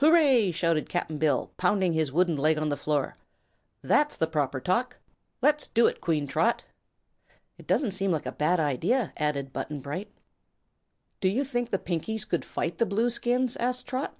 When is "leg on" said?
2.34-2.70